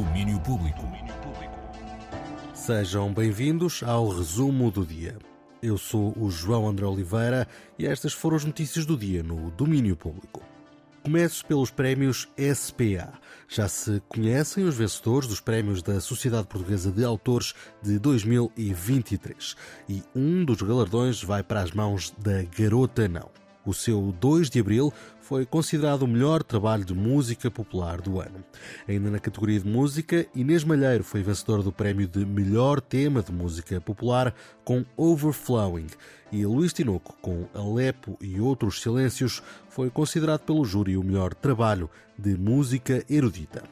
Domínio 0.00 0.40
Público. 0.40 0.80
Sejam 2.54 3.12
bem-vindos 3.12 3.82
ao 3.82 4.08
resumo 4.08 4.70
do 4.70 4.86
dia. 4.86 5.18
Eu 5.62 5.76
sou 5.76 6.14
o 6.16 6.30
João 6.30 6.66
André 6.66 6.86
Oliveira 6.86 7.46
e 7.78 7.86
estas 7.86 8.14
foram 8.14 8.38
as 8.38 8.44
notícias 8.46 8.86
do 8.86 8.96
dia 8.96 9.22
no 9.22 9.50
Domínio 9.50 9.94
Público. 9.94 10.42
Começo 11.02 11.44
pelos 11.44 11.70
prémios 11.70 12.26
SPA. 12.38 13.12
Já 13.46 13.68
se 13.68 14.02
conhecem 14.08 14.64
os 14.64 14.74
vencedores 14.74 15.28
dos 15.28 15.38
prémios 15.38 15.82
da 15.82 16.00
Sociedade 16.00 16.46
Portuguesa 16.46 16.90
de 16.90 17.04
Autores 17.04 17.52
de 17.82 17.98
2023 17.98 19.54
e 19.86 20.02
um 20.16 20.46
dos 20.46 20.62
galardões 20.62 21.22
vai 21.22 21.42
para 21.42 21.60
as 21.60 21.72
mãos 21.72 22.10
da 22.16 22.42
Garota 22.58 23.06
Não. 23.06 23.28
O 23.64 23.74
seu 23.74 24.12
2 24.18 24.48
de 24.48 24.60
abril 24.60 24.92
foi 25.20 25.46
considerado 25.46 26.02
o 26.02 26.08
melhor 26.08 26.42
trabalho 26.42 26.84
de 26.84 26.94
música 26.94 27.50
popular 27.50 28.00
do 28.00 28.20
ano. 28.20 28.42
Ainda 28.88 29.10
na 29.10 29.18
categoria 29.18 29.60
de 29.60 29.68
música, 29.68 30.26
Inês 30.34 30.64
Malheiro 30.64 31.04
foi 31.04 31.22
vencedora 31.22 31.62
do 31.62 31.70
prémio 31.70 32.08
de 32.08 32.24
melhor 32.24 32.80
tema 32.80 33.22
de 33.22 33.30
música 33.30 33.80
popular 33.80 34.34
com 34.64 34.84
Overflowing 34.96 35.86
e 36.32 36.44
Luís 36.46 36.72
Tinoco 36.72 37.14
com 37.20 37.46
Alepo 37.54 38.16
e 38.20 38.40
Outros 38.40 38.80
Silêncios 38.80 39.42
foi 39.68 39.90
considerado 39.90 40.40
pelo 40.40 40.64
júri 40.64 40.96
o 40.96 41.04
melhor 41.04 41.34
trabalho 41.34 41.88
de 42.18 42.36
música 42.36 43.04
erudita. 43.08 43.62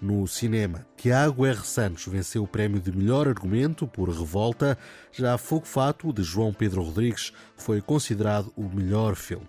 No 0.00 0.26
cinema, 0.26 0.86
Tiago 0.96 1.46
R. 1.46 1.64
Santos 1.64 2.06
venceu 2.06 2.42
o 2.42 2.48
prémio 2.48 2.80
de 2.80 2.90
melhor 2.96 3.28
argumento 3.28 3.86
por 3.86 4.08
Revolta, 4.08 4.78
já 5.12 5.36
Fogo 5.38 5.66
Fato, 5.66 6.12
de 6.12 6.22
João 6.22 6.52
Pedro 6.52 6.82
Rodrigues, 6.82 7.32
foi 7.56 7.80
considerado 7.80 8.52
o 8.56 8.62
melhor 8.62 9.14
filme. 9.14 9.48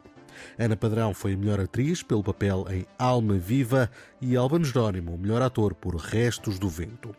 Ana 0.57 0.75
Padrão 0.75 1.13
foi 1.13 1.33
a 1.33 1.37
melhor 1.37 1.59
atriz 1.59 2.03
pelo 2.03 2.23
papel 2.23 2.65
em 2.69 2.85
Alma 2.97 3.35
Viva 3.35 3.89
e 4.21 4.35
Albano 4.35 4.65
Jerónimo 4.65 5.13
o 5.13 5.17
melhor 5.17 5.41
ator 5.41 5.73
por 5.73 5.95
Restos 5.95 6.59
do 6.59 6.69
Vento. 6.69 7.15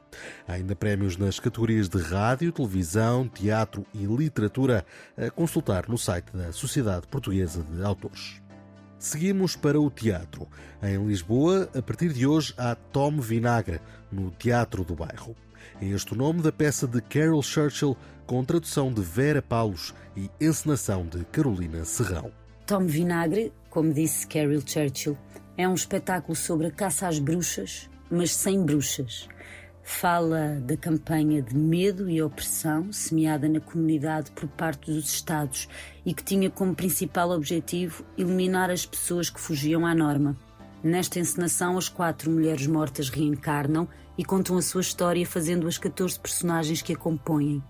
Há 0.46 0.54
ainda 0.54 0.74
prémios 0.74 1.16
nas 1.16 1.38
categorias 1.38 1.88
de 1.88 1.98
rádio, 1.98 2.52
televisão, 2.52 3.28
teatro 3.28 3.84
e 3.92 4.04
literatura 4.04 4.84
a 5.16 5.30
consultar 5.30 5.88
no 5.88 5.98
site 5.98 6.36
da 6.36 6.52
Sociedade 6.52 7.06
Portuguesa 7.06 7.62
de 7.62 7.82
Autores. 7.82 8.43
Seguimos 8.98 9.56
para 9.56 9.80
o 9.80 9.90
teatro. 9.90 10.48
Em 10.82 11.04
Lisboa, 11.06 11.68
a 11.74 11.82
partir 11.82 12.12
de 12.12 12.26
hoje, 12.26 12.54
há 12.56 12.74
Tom 12.74 13.20
Vinagre, 13.20 13.80
no 14.10 14.30
Teatro 14.30 14.84
do 14.84 14.94
Bairro. 14.94 15.36
É 15.80 15.86
este 15.86 16.14
o 16.14 16.16
nome 16.16 16.42
da 16.42 16.52
peça 16.52 16.86
de 16.86 17.00
Carol 17.00 17.42
Churchill, 17.42 17.96
com 18.26 18.44
tradução 18.44 18.92
de 18.92 19.02
Vera 19.02 19.42
Paulos 19.42 19.94
e 20.16 20.30
encenação 20.40 21.06
de 21.06 21.24
Carolina 21.26 21.84
Serrão. 21.84 22.30
Tom 22.66 22.86
Vinagre, 22.86 23.52
como 23.68 23.92
disse 23.92 24.26
Carol 24.26 24.62
Churchill, 24.64 25.18
é 25.56 25.68
um 25.68 25.74
espetáculo 25.74 26.34
sobre 26.34 26.68
a 26.68 26.70
caça 26.70 27.06
às 27.06 27.18
bruxas, 27.18 27.90
mas 28.10 28.34
sem 28.34 28.64
bruxas. 28.64 29.28
Fala 29.86 30.62
da 30.62 30.78
campanha 30.78 31.42
de 31.42 31.54
medo 31.54 32.08
e 32.08 32.22
opressão 32.22 32.90
semeada 32.90 33.46
na 33.46 33.60
comunidade 33.60 34.30
por 34.30 34.48
parte 34.48 34.90
dos 34.90 35.12
Estados 35.12 35.68
e 36.06 36.14
que 36.14 36.24
tinha 36.24 36.48
como 36.48 36.74
principal 36.74 37.30
objetivo 37.30 38.02
eliminar 38.16 38.70
as 38.70 38.86
pessoas 38.86 39.28
que 39.28 39.38
fugiam 39.38 39.84
à 39.84 39.94
norma. 39.94 40.34
Nesta 40.82 41.20
encenação, 41.20 41.76
as 41.76 41.86
quatro 41.86 42.30
mulheres 42.30 42.66
mortas 42.66 43.10
reencarnam 43.10 43.86
e 44.16 44.24
contam 44.24 44.56
a 44.56 44.62
sua 44.62 44.80
história 44.80 45.26
fazendo 45.26 45.68
as 45.68 45.76
14 45.76 46.18
personagens 46.18 46.80
que 46.80 46.94
a 46.94 46.96
compõem. 46.96 47.62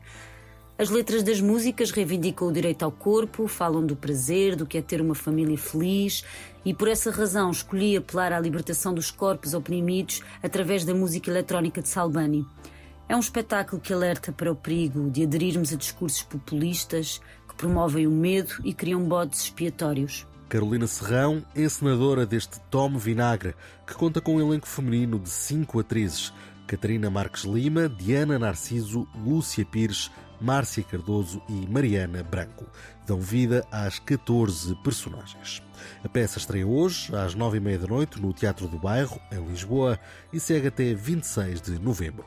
As 0.77 0.91
letras 0.91 1.23
das 1.23 1.41
músicas 1.41 1.93
reivindicam 1.93 2.49
o 2.49 2.53
direito 2.53 2.85
ao 2.85 2.91
corpo, 2.91 3.47
falam 3.47 3.87
do 3.87 3.95
prazer, 3.95 4.57
do 4.57 4.67
que 4.67 4.77
é 4.77 4.83
ter 4.83 5.01
uma 5.01 5.15
família 5.15 5.57
feliz, 5.57 6.25
e 6.65 6.75
por 6.75 6.89
essa 6.89 7.13
razão 7.13 7.53
escolhi 7.53 7.97
apelar 7.97 8.33
à 8.33 8.41
libertação 8.41 8.93
dos 8.93 9.09
corpos 9.09 9.55
oprimidos 9.55 10.21
através 10.43 10.85
da 10.85 10.93
música 10.93 11.31
eletrónica 11.31 11.81
de 11.81 11.89
Salbani. 11.89 12.45
É 13.09 13.15
um 13.15 13.21
espetáculo 13.21 13.81
que 13.81 13.93
alerta 13.93 14.33
para 14.33 14.51
o 14.51 14.57
perigo 14.57 15.09
de 15.11 15.23
aderirmos 15.23 15.73
a 15.73 15.77
discursos 15.77 16.23
populistas 16.23 17.21
que 17.49 17.55
promovem 17.55 18.09
o 18.09 18.11
medo 18.11 18.55
e 18.65 18.75
criam 18.75 19.05
bodes 19.05 19.43
expiatórios. 19.43 20.27
Carolina 20.49 20.89
Serrão, 20.89 21.45
encenadora 21.55 22.27
deste 22.27 22.59
Tom 22.69 22.99
Vinagre, 22.99 23.55
que 23.87 23.95
conta 23.95 24.21
com 24.21 24.37
um 24.37 24.41
elenco 24.41 24.67
feminino 24.67 25.21
de 25.21 25.31
cinco 25.31 25.79
atrizes: 25.79 26.33
Catarina 26.67 27.11
Marques 27.11 27.45
Lima, 27.45 27.89
Diana 27.89 28.39
Narciso, 28.39 29.07
Lúcia 29.15 29.65
Pires, 29.65 30.11
Márcia 30.45 30.85
Cardoso 30.85 31.41
e 31.49 31.67
Mariana 31.67 32.23
Branco. 32.23 32.67
Dão 33.07 33.19
vida 33.19 33.67
às 33.73 33.99
14 33.99 34.75
personagens. 34.85 35.63
A 36.05 36.09
peça 36.09 36.37
estreia 36.37 36.67
hoje, 36.67 37.17
às 37.17 37.35
nove 37.35 37.57
e 37.57 37.61
meia 37.61 37.79
da 37.79 37.87
noite, 37.87 38.21
no 38.21 38.31
Teatro 38.31 38.69
do 38.69 38.79
Bairro, 38.79 39.19
em 39.33 39.43
Lisboa, 39.47 39.99
e 40.31 40.39
segue 40.39 40.69
até 40.69 40.93
26 40.93 41.63
de 41.63 41.79
novembro. 41.79 42.27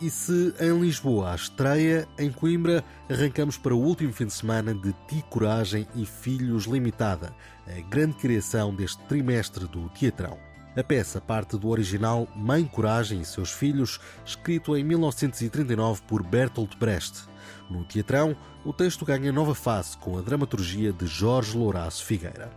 E 0.00 0.08
se 0.08 0.54
em 0.58 0.80
Lisboa 0.80 1.32
há 1.32 1.34
estreia, 1.34 2.08
em 2.18 2.32
Coimbra 2.32 2.82
arrancamos 3.08 3.58
para 3.58 3.74
o 3.74 3.80
último 3.80 4.14
fim 4.14 4.26
de 4.26 4.32
semana 4.32 4.74
de 4.74 4.92
Ti 5.06 5.22
Coragem 5.28 5.86
e 5.94 6.06
Filhos 6.06 6.64
Limitada, 6.64 7.34
a 7.66 7.80
grande 7.82 8.14
criação 8.14 8.74
deste 8.74 9.00
trimestre 9.04 9.66
do 9.68 9.90
Teatrão. 9.90 10.38
A 10.74 10.82
peça 10.82 11.20
parte 11.20 11.58
do 11.58 11.68
original 11.68 12.26
Mãe 12.34 12.64
Coragem 12.64 13.20
e 13.20 13.26
seus 13.26 13.50
Filhos, 13.52 14.00
escrito 14.24 14.74
em 14.74 14.82
1939 14.82 16.00
por 16.08 16.22
Bertolt 16.22 16.74
Brecht. 16.78 17.24
No 17.68 17.84
Teatrão, 17.84 18.34
o 18.64 18.72
texto 18.72 19.04
ganha 19.04 19.30
nova 19.30 19.54
fase 19.54 19.98
com 19.98 20.16
a 20.16 20.22
dramaturgia 20.22 20.90
de 20.90 21.06
Jorge 21.06 21.58
Louraço 21.58 22.02
Figueira. 22.06 22.50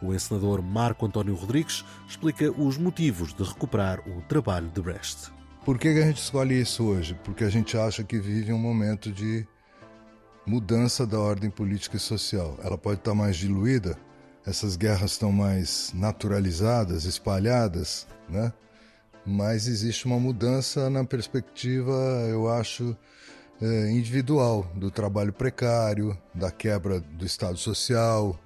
O 0.00 0.14
encenador 0.14 0.62
Marco 0.62 1.04
António 1.04 1.34
Rodrigues 1.34 1.84
explica 2.08 2.50
os 2.50 2.78
motivos 2.78 3.34
de 3.34 3.42
recuperar 3.42 4.00
o 4.08 4.22
trabalho 4.22 4.70
de 4.70 4.80
Brecht. 4.80 5.30
Por 5.62 5.78
que 5.78 5.88
a 5.88 6.06
gente 6.06 6.22
escolhe 6.22 6.58
isso 6.58 6.84
hoje? 6.84 7.14
Porque 7.22 7.44
a 7.44 7.50
gente 7.50 7.76
acha 7.76 8.02
que 8.02 8.18
vive 8.18 8.50
um 8.50 8.58
momento 8.58 9.12
de 9.12 9.46
mudança 10.46 11.06
da 11.06 11.20
ordem 11.20 11.50
política 11.50 11.98
e 11.98 12.00
social. 12.00 12.58
Ela 12.64 12.78
pode 12.78 13.00
estar 13.00 13.14
mais 13.14 13.36
diluída, 13.36 13.98
essas 14.46 14.76
guerras 14.76 15.12
estão 15.12 15.30
mais 15.30 15.92
naturalizadas, 15.94 17.04
espalhadas, 17.04 18.06
né? 18.28 18.52
Mas 19.24 19.66
existe 19.66 20.06
uma 20.06 20.18
mudança 20.18 20.88
na 20.88 21.04
perspectiva, 21.04 21.92
eu 22.30 22.48
acho, 22.48 22.96
é, 23.60 23.90
individual 23.90 24.70
do 24.74 24.90
trabalho 24.90 25.32
precário, 25.32 26.16
da 26.34 26.50
quebra 26.50 27.00
do 27.00 27.26
Estado 27.26 27.58
social. 27.58 28.38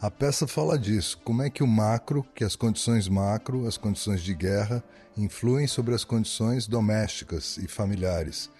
A 0.00 0.10
peça 0.10 0.46
fala 0.46 0.76
disso, 0.76 1.20
como 1.24 1.42
é 1.42 1.48
que 1.48 1.62
o 1.62 1.66
macro, 1.68 2.26
que 2.34 2.42
as 2.42 2.56
condições 2.56 3.08
macro, 3.08 3.66
as 3.66 3.76
condições 3.76 4.22
de 4.22 4.34
guerra, 4.34 4.82
influem 5.16 5.68
sobre 5.68 5.94
as 5.94 6.04
condições 6.04 6.66
domésticas 6.66 7.56
e 7.58 7.68
familiares. 7.68 8.50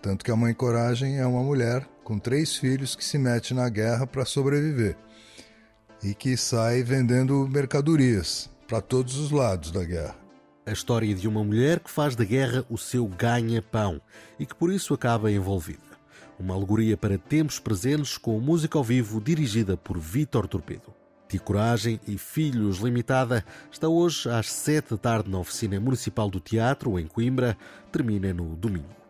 Tanto 0.00 0.24
que 0.24 0.30
a 0.32 0.36
mãe 0.36 0.52
Coragem 0.52 1.18
é 1.18 1.26
uma 1.26 1.42
mulher 1.42 1.88
com 2.02 2.18
três 2.18 2.56
filhos 2.56 2.96
que 2.96 3.04
se 3.04 3.16
mete 3.16 3.54
na 3.54 3.68
guerra 3.68 4.08
para 4.08 4.24
sobreviver 4.24 4.96
e 6.02 6.14
que 6.14 6.36
sai 6.36 6.82
vendendo 6.82 7.48
mercadorias 7.48 8.50
para 8.66 8.80
todos 8.80 9.16
os 9.16 9.30
lados 9.30 9.70
da 9.70 9.84
guerra. 9.84 10.16
A 10.64 10.72
história 10.72 11.14
de 11.14 11.28
uma 11.28 11.42
mulher 11.44 11.80
que 11.80 11.90
faz 11.90 12.16
da 12.16 12.24
guerra 12.24 12.64
o 12.70 12.78
seu 12.78 13.06
ganha-pão 13.06 14.00
e 14.38 14.46
que 14.46 14.54
por 14.54 14.72
isso 14.72 14.94
acaba 14.94 15.30
envolvida. 15.30 15.82
Uma 16.38 16.54
alegoria 16.54 16.96
para 16.96 17.18
tempos 17.18 17.58
presentes 17.58 18.16
com 18.16 18.38
música 18.40 18.78
ao 18.78 18.84
vivo 18.84 19.20
dirigida 19.20 19.76
por 19.76 19.98
Vítor 19.98 20.48
Torpedo. 20.48 20.94
De 21.28 21.38
Coragem 21.38 22.00
e 22.06 22.18
Filhos 22.18 22.78
Limitada 22.78 23.44
está 23.70 23.88
hoje 23.88 24.28
às 24.28 24.52
sete 24.52 24.90
da 24.90 24.98
tarde 24.98 25.30
na 25.30 25.38
Oficina 25.38 25.80
Municipal 25.80 26.28
do 26.28 26.40
Teatro, 26.40 26.98
em 26.98 27.06
Coimbra, 27.06 27.56
termina 27.90 28.32
no 28.34 28.54
domingo. 28.54 29.01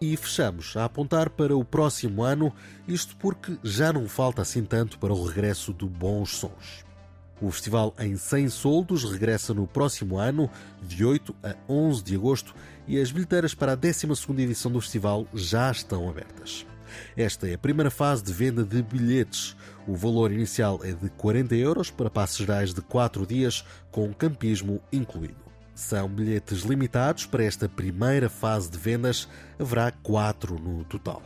E 0.00 0.14
fechamos 0.16 0.76
a 0.76 0.84
apontar 0.84 1.30
para 1.30 1.56
o 1.56 1.64
próximo 1.64 2.22
ano, 2.22 2.52
isto 2.86 3.16
porque 3.16 3.56
já 3.64 3.92
não 3.92 4.06
falta 4.06 4.42
assim 4.42 4.62
tanto 4.62 4.98
para 4.98 5.12
o 5.12 5.24
regresso 5.24 5.72
do 5.72 5.88
Bons 5.88 6.36
Sons. 6.36 6.84
O 7.40 7.50
festival 7.50 7.94
em 7.98 8.16
100 8.16 8.48
soldos 8.50 9.04
regressa 9.10 9.54
no 9.54 9.66
próximo 9.66 10.18
ano, 10.18 10.50
de 10.82 11.04
8 11.04 11.34
a 11.42 11.54
11 11.68 12.02
de 12.02 12.14
agosto, 12.14 12.54
e 12.86 13.00
as 13.00 13.10
bilheteiras 13.10 13.54
para 13.54 13.72
a 13.72 13.74
12 13.74 14.06
edição 14.38 14.70
do 14.70 14.80
festival 14.80 15.26
já 15.32 15.70
estão 15.70 16.08
abertas. 16.08 16.66
Esta 17.16 17.48
é 17.48 17.54
a 17.54 17.58
primeira 17.58 17.90
fase 17.90 18.22
de 18.22 18.32
venda 18.32 18.64
de 18.64 18.82
bilhetes. 18.82 19.56
O 19.86 19.94
valor 19.94 20.30
inicial 20.30 20.80
é 20.82 20.92
de 20.92 21.08
40 21.10 21.54
euros 21.54 21.90
para 21.90 22.10
passos 22.10 22.38
gerais 22.38 22.72
de 22.72 22.80
4 22.82 23.26
dias, 23.26 23.64
com 23.90 24.12
campismo 24.12 24.80
incluído. 24.92 25.45
São 25.76 26.08
bilhetes 26.08 26.62
limitados 26.62 27.26
para 27.26 27.44
esta 27.44 27.68
primeira 27.68 28.30
fase 28.30 28.70
de 28.70 28.78
vendas, 28.78 29.28
haverá 29.58 29.92
quatro 29.92 30.58
no 30.58 30.82
total. 30.84 31.22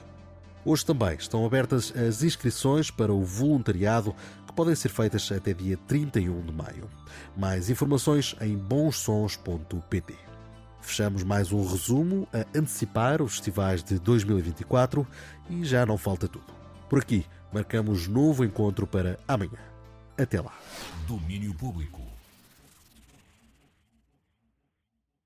Hoje 0.64 0.84
também 0.84 1.14
estão 1.14 1.46
abertas 1.46 1.94
as 1.96 2.24
inscrições 2.24 2.90
para 2.90 3.14
o 3.14 3.22
voluntariado 3.24 4.12
que 4.44 4.52
podem 4.52 4.74
ser 4.74 4.88
feitas 4.88 5.30
até 5.30 5.54
dia 5.54 5.76
31 5.86 6.46
de 6.46 6.52
maio. 6.52 6.90
Mais 7.36 7.70
informações 7.70 8.34
em 8.40 8.58
bonsons.pt. 8.58 10.14
Fechamos 10.80 11.22
mais 11.22 11.52
um 11.52 11.64
resumo 11.64 12.26
a 12.34 12.40
antecipar 12.58 13.22
os 13.22 13.34
festivais 13.34 13.84
de 13.84 14.00
2024 14.00 15.06
e 15.48 15.64
já 15.64 15.86
não 15.86 15.96
falta 15.96 16.26
tudo. 16.26 16.52
Por 16.88 16.98
aqui, 16.98 17.24
marcamos 17.52 18.08
novo 18.08 18.44
encontro 18.44 18.84
para 18.84 19.16
amanhã. 19.28 19.60
Até 20.18 20.40
lá. 20.40 20.58
Domínio 21.06 21.54
Público. 21.54 22.19